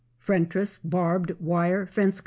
Frentress 0.17 0.79
Barbed 0.83 1.39
Wire 1.39 1.85
Fence 1.85 2.17
Co. 2.17 2.19